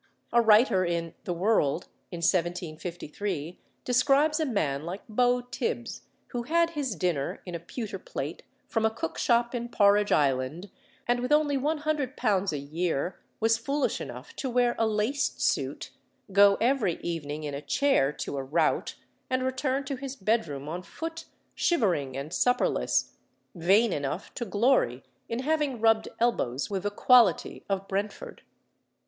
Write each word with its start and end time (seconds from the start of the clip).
A 0.33 0.41
writer 0.41 0.83
in 0.83 1.13
The 1.25 1.31
World, 1.35 1.83
in 2.11 2.21
1753, 2.23 3.59
describes 3.85 4.39
a 4.39 4.47
man 4.47 4.83
like 4.83 5.03
Beau 5.07 5.41
Tibbs, 5.41 6.07
who 6.29 6.41
had 6.41 6.71
his 6.71 6.95
dinner 6.95 7.39
in 7.45 7.53
a 7.53 7.59
pewter 7.59 7.99
plate 7.99 8.41
from 8.67 8.83
a 8.83 8.89
cookshop 8.89 9.53
in 9.53 9.69
Porridge 9.69 10.11
Island, 10.11 10.71
and 11.07 11.19
with 11.19 11.31
only 11.31 11.55
£100 11.55 12.51
a 12.51 12.57
year 12.57 13.19
was 13.39 13.59
foolish 13.59 14.01
enough 14.01 14.35
to 14.37 14.49
wear 14.49 14.75
a 14.79 14.87
laced 14.87 15.39
suit, 15.39 15.91
go 16.31 16.57
every 16.59 16.95
evening 17.01 17.43
in 17.43 17.53
a 17.53 17.61
chair 17.61 18.11
to 18.11 18.37
a 18.39 18.43
rout, 18.43 18.95
and 19.29 19.43
return 19.43 19.83
to 19.83 19.97
his 19.97 20.15
bedroom 20.15 20.67
on 20.67 20.81
foot, 20.81 21.25
shivering 21.53 22.17
and 22.17 22.31
supperless, 22.33 23.11
vain 23.53 23.93
enough 23.93 24.33
to 24.33 24.45
glory 24.45 25.03
in 25.29 25.43
having 25.43 25.79
rubbed 25.79 26.07
elbows 26.19 26.71
with 26.71 26.81
the 26.81 26.89
quality 26.89 27.63
of 27.69 27.87
Brentford. 27.87 28.41